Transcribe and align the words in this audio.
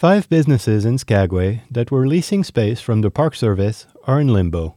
Five 0.00 0.30
businesses 0.30 0.86
in 0.86 0.96
Skagway 0.96 1.60
that 1.70 1.90
were 1.90 2.06
leasing 2.06 2.42
space 2.42 2.80
from 2.80 3.02
the 3.02 3.10
Park 3.10 3.34
Service 3.34 3.86
are 4.04 4.18
in 4.18 4.32
limbo. 4.32 4.76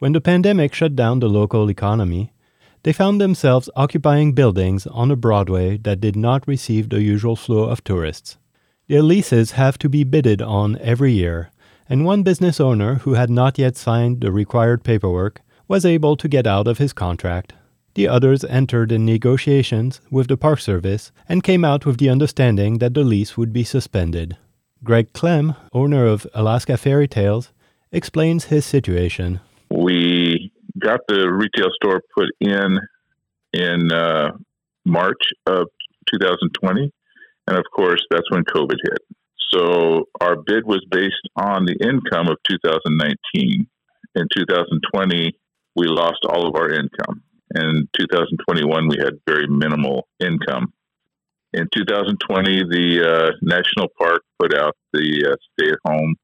When 0.00 0.10
the 0.10 0.20
pandemic 0.20 0.74
shut 0.74 0.96
down 0.96 1.20
the 1.20 1.28
local 1.28 1.70
economy, 1.70 2.32
they 2.82 2.92
found 2.92 3.20
themselves 3.20 3.70
occupying 3.76 4.32
buildings 4.32 4.84
on 4.88 5.12
a 5.12 5.14
Broadway 5.14 5.76
that 5.84 6.00
did 6.00 6.16
not 6.16 6.48
receive 6.48 6.88
the 6.88 7.00
usual 7.00 7.36
flow 7.36 7.62
of 7.62 7.84
tourists. 7.84 8.38
Their 8.88 9.02
leases 9.02 9.52
have 9.52 9.78
to 9.78 9.88
be 9.88 10.02
bidded 10.02 10.42
on 10.42 10.78
every 10.80 11.12
year, 11.12 11.52
and 11.88 12.04
one 12.04 12.24
business 12.24 12.58
owner 12.58 12.96
who 12.96 13.14
had 13.14 13.30
not 13.30 13.60
yet 13.60 13.76
signed 13.76 14.20
the 14.20 14.32
required 14.32 14.82
paperwork 14.82 15.42
was 15.68 15.84
able 15.84 16.16
to 16.16 16.26
get 16.26 16.44
out 16.44 16.66
of 16.66 16.78
his 16.78 16.92
contract. 16.92 17.52
The 17.94 18.08
others 18.08 18.42
entered 18.42 18.90
in 18.90 19.06
negotiations 19.06 20.00
with 20.10 20.26
the 20.26 20.36
Park 20.36 20.58
Service 20.58 21.12
and 21.28 21.44
came 21.44 21.64
out 21.64 21.86
with 21.86 21.98
the 21.98 22.10
understanding 22.10 22.78
that 22.78 22.94
the 22.94 23.04
lease 23.04 23.36
would 23.36 23.52
be 23.52 23.62
suspended. 23.62 24.36
Greg 24.84 25.12
Clem, 25.12 25.54
owner 25.72 26.06
of 26.06 26.26
Alaska 26.34 26.76
Fairy 26.76 27.08
Tales, 27.08 27.52
explains 27.92 28.44
his 28.44 28.64
situation. 28.64 29.40
We 29.70 30.52
got 30.78 31.00
the 31.08 31.30
retail 31.30 31.70
store 31.74 32.02
put 32.14 32.28
in 32.40 32.78
in 33.52 33.92
uh, 33.92 34.32
March 34.84 35.22
of 35.46 35.68
2020, 36.12 36.92
and 37.48 37.56
of 37.56 37.64
course, 37.74 38.02
that's 38.10 38.30
when 38.30 38.44
COVID 38.44 38.76
hit. 38.82 38.98
So 39.52 40.08
our 40.20 40.36
bid 40.36 40.64
was 40.66 40.84
based 40.90 41.14
on 41.36 41.64
the 41.64 41.76
income 41.80 42.28
of 42.28 42.36
2019. 42.48 43.66
In 44.14 44.28
2020, 44.36 45.32
we 45.74 45.86
lost 45.86 46.18
all 46.28 46.48
of 46.48 46.56
our 46.56 46.70
income. 46.70 47.22
In 47.54 47.88
2021, 47.98 48.88
we 48.88 48.96
had 48.98 49.14
very 49.26 49.46
minimal 49.46 50.08
income. 50.20 50.72
In 51.56 51.66
2020, 51.74 52.64
the 52.68 53.00
uh, 53.00 53.30
national 53.40 53.88
park 53.98 54.20
put 54.38 54.54
out 54.54 54.76
the 54.92 55.32
uh, 55.32 55.36
stay 55.54 55.70
at 55.70 55.78
home. 55.90 56.14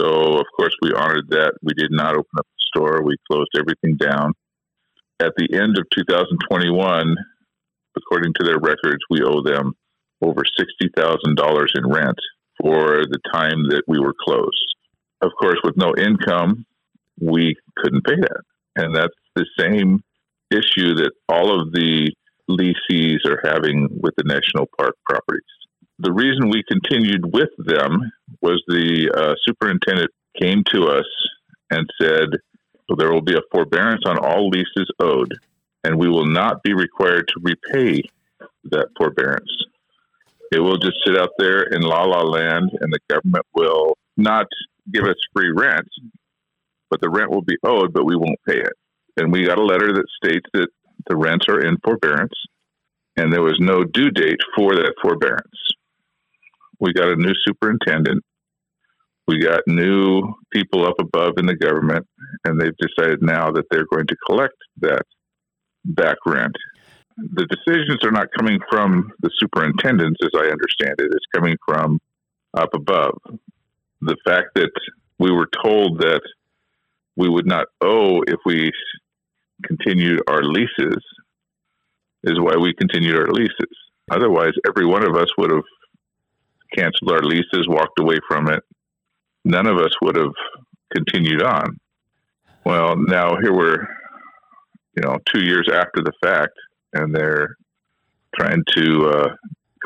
So, 0.00 0.38
of 0.40 0.46
course, 0.56 0.74
we 0.82 0.92
honored 0.92 1.30
that. 1.30 1.52
We 1.62 1.74
did 1.74 1.92
not 1.92 2.14
open 2.14 2.34
up 2.36 2.46
the 2.46 2.64
store, 2.74 3.04
we 3.04 3.14
closed 3.30 3.50
everything 3.56 3.96
down. 3.96 4.32
At 5.20 5.32
the 5.36 5.46
end 5.54 5.78
of 5.78 5.88
2021, 5.90 7.14
according 7.96 8.34
to 8.34 8.44
their 8.44 8.58
records, 8.58 8.98
we 9.10 9.22
owe 9.22 9.44
them 9.44 9.74
over 10.20 10.42
$60,000 10.42 11.66
in 11.76 11.86
rent 11.88 12.18
for 12.60 13.04
the 13.06 13.20
time 13.32 13.68
that 13.68 13.84
we 13.86 14.00
were 14.00 14.14
closed. 14.24 14.74
Of 15.20 15.30
course, 15.40 15.58
with 15.62 15.76
no 15.76 15.94
income, 15.96 16.66
we 17.20 17.54
couldn't 17.76 18.04
pay 18.04 18.16
that. 18.16 18.42
And 18.74 18.92
that's 18.92 19.14
the 19.36 19.46
same 19.56 20.02
issue 20.50 20.96
that 20.96 21.12
all 21.28 21.60
of 21.60 21.72
the 21.72 22.12
leases 22.48 23.24
are 23.26 23.40
having 23.44 23.88
with 24.00 24.14
the 24.16 24.24
national 24.24 24.68
park 24.78 24.96
properties. 25.08 25.42
The 25.98 26.12
reason 26.12 26.50
we 26.50 26.62
continued 26.68 27.32
with 27.32 27.50
them 27.58 28.12
was 28.40 28.62
the 28.66 29.10
uh, 29.16 29.34
superintendent 29.46 30.10
came 30.40 30.62
to 30.72 30.88
us 30.88 31.06
and 31.70 31.88
said, 32.00 32.28
well, 32.88 32.96
there 32.96 33.12
will 33.12 33.22
be 33.22 33.36
a 33.36 33.42
forbearance 33.52 34.02
on 34.06 34.18
all 34.18 34.48
leases 34.48 34.90
owed, 35.00 35.32
and 35.84 35.98
we 35.98 36.08
will 36.08 36.26
not 36.26 36.62
be 36.62 36.74
required 36.74 37.28
to 37.28 37.40
repay 37.40 38.02
that 38.64 38.88
forbearance. 38.98 39.50
It 40.52 40.60
will 40.60 40.78
just 40.78 40.96
sit 41.06 41.16
out 41.16 41.30
there 41.38 41.62
in 41.62 41.82
la 41.82 42.04
la 42.04 42.22
land, 42.22 42.70
and 42.80 42.92
the 42.92 43.00
government 43.08 43.46
will 43.54 43.96
not 44.16 44.46
give 44.92 45.04
us 45.04 45.16
free 45.34 45.50
rent, 45.50 45.88
but 46.90 47.00
the 47.00 47.08
rent 47.08 47.30
will 47.30 47.42
be 47.42 47.56
owed, 47.64 47.92
but 47.92 48.04
we 48.04 48.16
won't 48.16 48.38
pay 48.46 48.58
it. 48.60 48.72
And 49.16 49.32
we 49.32 49.46
got 49.46 49.58
a 49.58 49.64
letter 49.64 49.92
that 49.92 50.06
states 50.22 50.46
that 50.54 50.68
the 51.08 51.16
rents 51.16 51.46
are 51.48 51.60
in 51.60 51.76
forbearance, 51.84 52.34
and 53.16 53.32
there 53.32 53.42
was 53.42 53.56
no 53.60 53.84
due 53.84 54.10
date 54.10 54.40
for 54.56 54.74
that 54.74 54.94
forbearance. 55.02 55.44
We 56.80 56.92
got 56.92 57.08
a 57.08 57.16
new 57.16 57.34
superintendent. 57.46 58.24
We 59.26 59.38
got 59.38 59.62
new 59.66 60.34
people 60.52 60.86
up 60.86 60.96
above 60.98 61.34
in 61.38 61.46
the 61.46 61.56
government, 61.56 62.06
and 62.44 62.60
they've 62.60 62.76
decided 62.76 63.22
now 63.22 63.50
that 63.52 63.64
they're 63.70 63.86
going 63.86 64.06
to 64.06 64.16
collect 64.26 64.56
that 64.80 65.02
back 65.84 66.16
rent 66.26 66.56
the 67.16 67.46
decisions 67.46 68.04
are 68.04 68.10
not 68.10 68.28
coming 68.36 68.58
from 68.70 69.12
the 69.20 69.30
superintendents, 69.38 70.18
as 70.22 70.30
I 70.34 70.46
understand 70.46 70.94
it. 70.98 71.12
It's 71.12 71.26
coming 71.34 71.56
from 71.66 72.00
up 72.54 72.70
above. 72.74 73.18
The 74.00 74.16
fact 74.24 74.48
that 74.56 74.70
we 75.18 75.30
were 75.30 75.48
told 75.62 76.00
that 76.00 76.22
we 77.16 77.28
would 77.28 77.46
not 77.46 77.66
owe 77.80 78.22
if 78.26 78.40
we 78.44 78.72
continued 79.66 80.22
our 80.28 80.42
leases 80.42 81.02
is 82.24 82.40
why 82.40 82.56
we 82.56 82.74
continued 82.74 83.16
our 83.16 83.32
leases. 83.32 83.76
Otherwise, 84.10 84.52
every 84.66 84.86
one 84.86 85.06
of 85.06 85.16
us 85.16 85.28
would 85.38 85.50
have 85.50 85.64
canceled 86.76 87.10
our 87.10 87.22
leases, 87.22 87.66
walked 87.68 87.98
away 88.00 88.18
from 88.28 88.48
it. 88.48 88.62
None 89.44 89.66
of 89.66 89.78
us 89.78 89.92
would 90.02 90.16
have 90.16 90.32
continued 90.94 91.42
on. 91.42 91.78
Well, 92.64 92.96
now 92.96 93.36
here 93.42 93.52
we're, 93.52 93.86
you 94.96 95.02
know, 95.02 95.18
two 95.32 95.44
years 95.44 95.68
after 95.72 96.02
the 96.02 96.12
fact, 96.22 96.52
and 96.94 97.14
they're 97.14 97.56
trying 98.38 98.62
to 98.76 99.08
uh, 99.08 99.28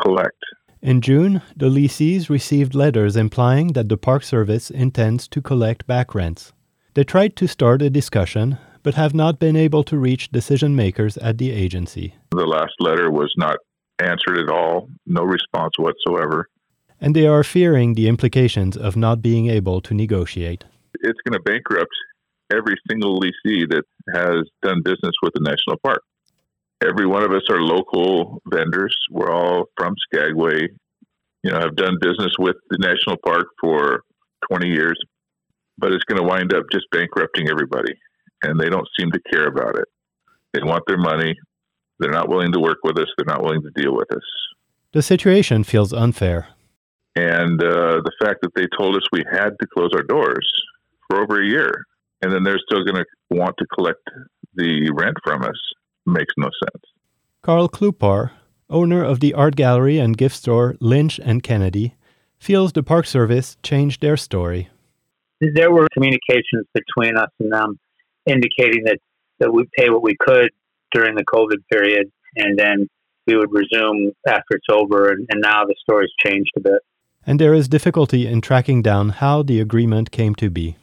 collect. 0.00 0.39
In 0.81 1.00
June, 1.00 1.43
the 1.56 1.69
lessees 1.69 2.31
received 2.31 2.75
letters 2.75 3.16
implying 3.16 3.69
that 3.72 3.89
the 3.89 3.97
Park 3.97 4.22
Service 4.22 4.71
intends 4.71 5.27
to 5.28 5.43
collect 5.43 5.87
back 5.89 6.15
rents. 6.15 6.53
They 6.95 7.03
tried 7.03 7.34
to 7.37 7.49
start 7.49 7.83
a 7.83 7.91
discussion, 7.91 8.59
but 8.83 8.94
have 8.94 9.15
not 9.15 9.39
been 9.39 9.56
able 9.56 9.84
to 9.84 9.99
reach 9.99 10.31
decision 10.31 10.75
makers 10.75 11.16
at 11.19 11.39
the 11.39 11.50
agency. 11.50 12.15
The 12.31 12.47
last 12.47 12.75
letter 12.81 13.11
was 13.11 13.33
not 13.37 13.56
answered 13.99 14.39
at 14.39 14.50
all, 14.50 14.89
no 15.06 15.22
response 15.22 15.75
whatsoever. 15.78 16.49
And 17.00 17.15
they 17.15 17.27
are 17.27 17.44
fearing 17.44 17.94
the 17.94 18.09
implications 18.09 18.77
of 18.77 18.97
not 18.97 19.22
being 19.22 19.49
able 19.49 19.81
to 19.83 19.94
negotiate. 19.94 20.65
It's 21.00 21.21
going 21.25 21.39
to 21.39 21.41
bankrupt 21.41 21.94
every 22.53 22.77
single 22.89 23.19
lessee 23.19 23.66
that 23.66 23.84
has 24.15 24.49
done 24.62 24.83
business 24.83 25.15
with 25.22 25.33
the 25.34 25.41
national 25.43 25.77
park 25.84 26.03
every 26.87 27.06
one 27.06 27.22
of 27.22 27.33
us 27.33 27.43
are 27.50 27.60
local 27.60 28.43
vendors. 28.47 28.97
We're 29.10 29.33
all 29.33 29.66
from 29.77 29.95
Skagway. 29.99 30.69
You 31.43 31.50
know, 31.50 31.59
I've 31.59 31.77
done 31.77 31.99
business 32.00 32.33
with 32.39 32.56
the 32.71 32.78
national 32.78 33.16
park 33.25 33.47
for 33.60 34.03
20 34.50 34.69
years, 34.69 34.99
but 35.77 35.93
it's 35.93 36.05
going 36.05 36.21
to 36.21 36.28
wind 36.28 36.55
up 36.55 36.65
just 36.72 36.87
bankrupting 36.91 37.49
everybody. 37.49 37.95
And 38.43 38.59
they 38.59 38.69
don't 38.69 38.88
seem 38.99 39.10
to 39.12 39.21
care 39.32 39.47
about 39.47 39.78
it. 39.78 39.88
They 40.53 40.62
want 40.62 40.84
their 40.87 40.99
money. 40.99 41.34
They're 41.99 42.12
not 42.12 42.28
willing 42.28 42.53
to 42.53 42.60
work 42.60 42.78
with 42.84 42.99
us. 42.99 43.09
They're 43.16 43.26
not 43.26 43.43
willing 43.43 43.62
to 43.62 43.71
deal 43.71 43.94
with 43.94 44.10
us. 44.12 44.22
The 44.93 45.03
situation 45.03 45.65
feels 45.65 45.93
unfair. 45.93 46.48
And 47.16 47.62
uh, 47.62 48.00
the 48.04 48.12
fact 48.22 48.41
that 48.43 48.54
they 48.54 48.66
told 48.78 48.97
us 48.97 49.03
we 49.12 49.25
had 49.31 49.50
to 49.60 49.66
close 49.75 49.91
our 49.94 50.04
doors 50.04 50.48
for 51.09 51.21
over 51.21 51.43
a 51.43 51.47
year, 51.47 51.72
and 52.22 52.32
then 52.32 52.44
they're 52.44 52.60
still 52.65 52.84
going 52.84 52.97
to 52.97 53.04
want 53.31 53.56
to 53.59 53.66
collect 53.75 54.00
the 54.54 54.91
rent 54.94 55.16
from 55.25 55.43
us 55.43 55.59
makes 56.06 56.32
no 56.37 56.47
sense. 56.47 56.84
Carl 57.43 57.69
Klupar, 57.69 58.31
owner 58.71 59.04
of 59.04 59.21
the 59.21 59.34
art 59.34 59.56
gallery 59.56 59.98
and 59.98 60.16
gift 60.16 60.37
store 60.37 60.77
Lynch 60.81 61.19
and 61.22 61.43
Kennedy, 61.43 61.94
feels 62.38 62.72
the 62.72 62.82
Park 62.82 63.06
Service 63.06 63.56
changed 63.62 64.00
their 64.00 64.16
story. 64.16 64.69
There 65.41 65.72
were 65.72 65.87
communications 65.93 66.66
between 66.75 67.16
us 67.16 67.31
and 67.38 67.53
them 67.53 67.78
indicating 68.28 68.84
that, 68.84 68.99
that 69.41 69.53
we 69.53 69.65
pay 69.77 69.91
what 69.91 70.03
we 70.03 70.16
could 70.19 70.50
during 70.93 71.15
the 71.15 71.25
COVID 71.25 71.59
period 71.71 72.11
and 72.37 72.59
then 72.59 72.89
we 73.27 73.37
would 73.37 73.50
resume 73.53 74.12
after 74.27 74.56
it's 74.56 74.66
over. 74.71 75.11
And, 75.11 75.27
and 75.31 75.41
now 75.41 75.65
the 75.65 75.75
story's 75.81 76.12
changed 76.25 76.50
a 76.56 76.61
bit. 76.61 76.83
And 77.27 77.39
there 77.39 77.53
is 77.53 77.69
difficulty 77.69 78.27
in 78.27 78.41
tracking 78.41 78.81
down 78.81 79.11
how 79.11 79.43
the 79.43 79.61
agreement 79.61 80.11
came 80.11 80.34
to 80.37 80.49
be. 80.49 80.77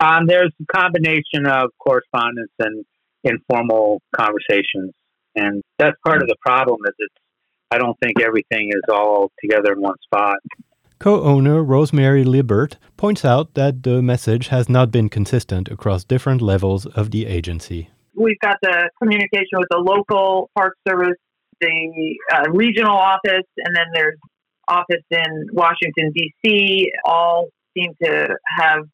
Um, 0.00 0.26
there's 0.26 0.52
a 0.60 0.76
combination 0.76 1.46
of 1.46 1.70
correspondence 1.78 2.50
and 2.58 2.84
informal 3.22 4.02
conversations. 4.16 4.92
And 5.36 5.62
that's 5.78 5.96
part 6.04 6.22
of 6.22 6.28
the 6.28 6.36
problem 6.44 6.80
is 6.86 6.94
it's 6.98 7.14
I 7.70 7.78
don't 7.78 7.98
think 8.00 8.20
everything 8.20 8.68
is 8.68 8.82
all 8.92 9.32
together 9.40 9.72
in 9.72 9.80
one 9.80 9.94
spot. 10.04 10.36
Co-owner 11.02 11.64
Rosemary 11.64 12.22
Libert 12.22 12.76
points 12.96 13.24
out 13.24 13.54
that 13.54 13.82
the 13.82 14.00
message 14.00 14.46
has 14.48 14.68
not 14.68 14.92
been 14.92 15.08
consistent 15.08 15.68
across 15.68 16.04
different 16.04 16.40
levels 16.40 16.86
of 16.86 17.10
the 17.10 17.26
agency. 17.26 17.90
We've 18.14 18.38
got 18.38 18.58
the 18.62 18.88
communication 19.02 19.58
with 19.58 19.66
the 19.68 19.78
local 19.78 20.48
park 20.54 20.76
service, 20.86 21.18
the 21.60 22.16
uh, 22.32 22.44
regional 22.52 22.96
office, 22.96 23.48
and 23.56 23.74
then 23.74 23.86
there's 23.92 24.16
office 24.68 25.02
in 25.10 25.48
Washington 25.52 26.12
D.C. 26.14 26.92
All 27.04 27.48
seem 27.76 27.94
to 28.04 28.36
have 28.60 28.84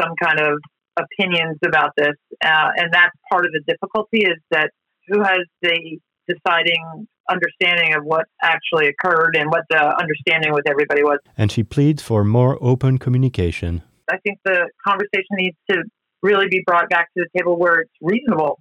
some 0.00 0.14
kind 0.22 0.40
of 0.40 0.58
opinions 0.96 1.58
about 1.62 1.90
this, 1.98 2.16
uh, 2.46 2.68
and 2.76 2.88
that's 2.94 3.14
part 3.30 3.44
of 3.44 3.52
the 3.52 3.60
difficulty 3.68 4.20
is 4.20 4.38
that 4.52 4.70
who 5.06 5.20
has 5.20 5.40
the 5.60 5.98
deciding 6.26 7.06
understanding 7.30 7.94
of 7.94 8.04
what 8.04 8.26
actually 8.42 8.88
occurred 8.88 9.36
and 9.36 9.50
what 9.50 9.62
the 9.70 9.82
understanding 10.00 10.52
with 10.52 10.68
everybody 10.68 11.02
was. 11.02 11.18
And 11.36 11.50
she 11.50 11.62
pleads 11.62 12.02
for 12.02 12.24
more 12.24 12.58
open 12.60 12.98
communication. 12.98 13.82
I 14.10 14.18
think 14.18 14.38
the 14.44 14.68
conversation 14.86 15.32
needs 15.32 15.56
to 15.70 15.82
really 16.22 16.48
be 16.48 16.62
brought 16.66 16.88
back 16.88 17.08
to 17.16 17.24
the 17.24 17.38
table 17.38 17.58
where 17.58 17.80
it's 17.80 17.92
reasonable. 18.00 18.60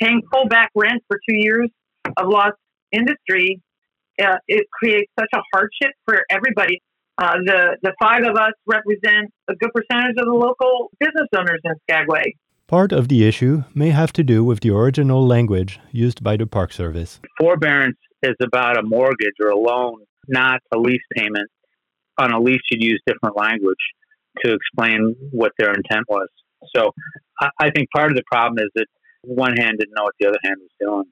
Paying 0.00 0.22
full 0.32 0.46
back 0.48 0.70
rent 0.74 1.02
for 1.08 1.18
two 1.28 1.36
years 1.36 1.68
of 2.16 2.28
lost 2.28 2.56
industry, 2.92 3.60
uh, 4.20 4.36
it 4.48 4.66
creates 4.70 5.10
such 5.18 5.28
a 5.34 5.40
hardship 5.52 5.92
for 6.04 6.22
everybody. 6.30 6.80
Uh, 7.16 7.34
the 7.44 7.76
the 7.82 7.92
five 8.00 8.24
of 8.24 8.36
us 8.36 8.52
represent 8.66 9.30
a 9.48 9.54
good 9.54 9.70
percentage 9.72 10.16
of 10.18 10.26
the 10.26 10.34
local 10.34 10.90
business 10.98 11.28
owners 11.36 11.60
in 11.62 11.72
Skagway. 11.88 12.34
Part 12.66 12.92
of 12.92 13.08
the 13.08 13.28
issue 13.28 13.64
may 13.74 13.90
have 13.90 14.10
to 14.14 14.24
do 14.24 14.42
with 14.42 14.60
the 14.60 14.70
original 14.70 15.26
language 15.26 15.80
used 15.92 16.24
by 16.24 16.38
the 16.38 16.46
Park 16.46 16.72
Service. 16.72 17.20
Forbearance 17.38 17.98
is 18.22 18.34
about 18.42 18.78
a 18.78 18.82
mortgage 18.82 19.36
or 19.38 19.50
a 19.50 19.56
loan, 19.56 19.98
not 20.28 20.60
a 20.72 20.78
lease 20.78 21.02
payment. 21.14 21.50
On 22.16 22.32
a 22.32 22.40
lease, 22.40 22.62
you'd 22.70 22.82
use 22.82 23.02
different 23.06 23.36
language 23.36 23.76
to 24.42 24.54
explain 24.54 25.14
what 25.30 25.52
their 25.58 25.74
intent 25.74 26.04
was. 26.08 26.28
So 26.74 26.92
I, 27.38 27.50
I 27.60 27.70
think 27.70 27.90
part 27.94 28.10
of 28.10 28.16
the 28.16 28.24
problem 28.32 28.58
is 28.58 28.70
that 28.76 28.86
one 29.24 29.54
hand 29.58 29.78
didn't 29.78 29.92
know 29.94 30.04
what 30.04 30.14
the 30.18 30.28
other 30.28 30.38
hand 30.42 30.56
was 30.58 30.70
doing. 30.80 31.04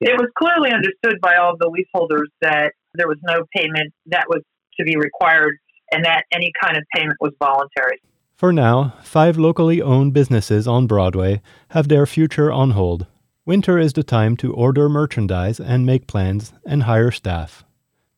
It 0.00 0.18
was 0.18 0.30
clearly 0.36 0.72
understood 0.74 1.20
by 1.22 1.36
all 1.36 1.52
of 1.52 1.60
the 1.60 1.68
leaseholders 1.68 2.28
that 2.40 2.72
there 2.94 3.06
was 3.06 3.18
no 3.22 3.44
payment 3.54 3.92
that 4.06 4.24
was 4.28 4.42
to 4.78 4.84
be 4.84 4.96
required 4.96 5.58
and 5.92 6.04
that 6.04 6.24
any 6.32 6.50
kind 6.60 6.76
of 6.76 6.82
payment 6.92 7.18
was 7.20 7.32
voluntary. 7.38 8.00
For 8.42 8.52
now, 8.52 8.94
five 9.04 9.38
locally 9.38 9.80
owned 9.80 10.14
businesses 10.14 10.66
on 10.66 10.88
Broadway 10.88 11.40
have 11.68 11.86
their 11.86 12.06
future 12.06 12.50
on 12.50 12.72
hold. 12.72 13.06
Winter 13.46 13.78
is 13.78 13.92
the 13.92 14.02
time 14.02 14.36
to 14.38 14.52
order 14.52 14.88
merchandise 14.88 15.60
and 15.60 15.86
make 15.86 16.08
plans 16.08 16.52
and 16.66 16.82
hire 16.82 17.12
staff. 17.12 17.62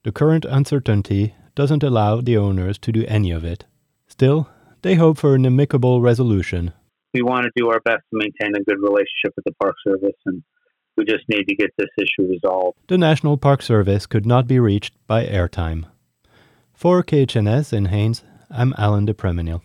The 0.03 0.13
current 0.13 0.47
uncertainty 0.47 1.35
doesn't 1.55 1.83
allow 1.83 2.23
the 2.23 2.39
owners 2.39 2.79
to 2.79 2.91
do 2.91 3.05
any 3.07 3.33
of 3.33 3.45
it. 3.45 3.67
Still, 4.07 4.49
they 4.81 4.95
hope 4.95 5.19
for 5.19 5.35
an 5.35 5.45
amicable 5.45 6.01
resolution. 6.01 6.73
We 7.13 7.21
want 7.21 7.45
to 7.45 7.51
do 7.55 7.69
our 7.69 7.81
best 7.81 8.05
to 8.09 8.17
maintain 8.17 8.57
a 8.57 8.65
good 8.65 8.81
relationship 8.81 9.35
with 9.37 9.45
the 9.45 9.53
Park 9.63 9.75
Service, 9.87 10.17
and 10.25 10.43
we 10.97 11.05
just 11.05 11.29
need 11.29 11.45
to 11.49 11.55
get 11.55 11.69
this 11.77 11.91
issue 11.99 12.27
resolved. 12.31 12.79
The 12.89 12.97
National 12.97 13.37
Park 13.37 13.61
Service 13.61 14.07
could 14.07 14.25
not 14.25 14.47
be 14.47 14.59
reached 14.59 14.95
by 15.07 15.27
airtime. 15.27 15.85
For 16.73 17.03
KHNS 17.03 17.75
in 17.75 17.85
Haines, 17.85 18.25
I'm 18.49 18.73
Alan 18.79 19.05
de 19.05 19.13
Premenil. 19.13 19.61